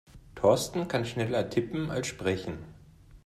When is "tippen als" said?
1.51-2.07